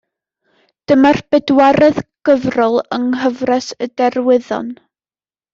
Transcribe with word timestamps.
Dyma'r 0.91 1.19
bedwaredd 1.35 2.01
gyfrol 2.29 2.79
yng 2.99 3.05
nghyfres 3.13 3.71
Y 3.89 3.93
Derwyddon. 4.01 4.77